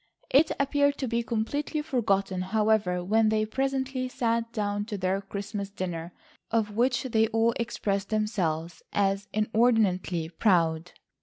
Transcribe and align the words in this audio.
It 0.31 0.51
appeared 0.59 0.97
to 0.97 1.07
be 1.07 1.21
completely 1.21 1.83
forgotten, 1.83 2.41
however, 2.41 3.03
when 3.03 3.29
they 3.29 3.45
presently 3.45 4.07
sat 4.09 4.51
down 4.51 4.85
to 4.85 4.97
their 4.97 5.21
Christmas 5.21 5.69
dinner, 5.69 6.11
of 6.49 6.75
which 6.75 7.03
they 7.03 7.27
all 7.27 7.53
expressed 7.59 8.09
themselves 8.09 8.81
as 8.91 9.27
inordinately 9.31 10.29
proud. 10.29 10.93